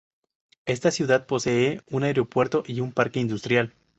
[0.65, 3.71] Esta ciudad posee un aeropuerto y un parque industrial.